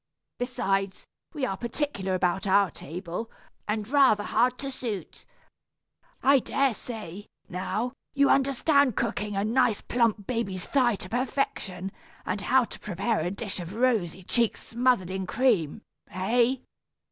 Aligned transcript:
Besides, 0.39 1.05
we 1.31 1.45
are 1.45 1.55
particular 1.55 2.15
about 2.15 2.47
our 2.47 2.71
table, 2.71 3.29
and 3.67 3.87
rather 3.87 4.23
hard 4.23 4.57
to 4.57 4.71
suit. 4.71 5.27
I 6.23 6.39
dare 6.39 6.73
say, 6.73 7.27
now, 7.47 7.93
you 8.15 8.27
understand 8.27 8.95
cooking 8.97 9.35
a 9.35 9.43
nice 9.43 9.81
plump 9.81 10.25
baby's 10.25 10.65
thigh 10.65 10.95
to 10.95 11.09
perfection, 11.09 11.91
and 12.25 12.41
how 12.41 12.63
to 12.65 12.79
prepare 12.79 13.19
a 13.19 13.29
dish 13.29 13.59
of 13.59 13.75
rosy 13.75 14.23
cheeks 14.23 14.65
smothered 14.69 15.11
in 15.11 15.27
cream, 15.27 15.83
hey? 16.09 16.63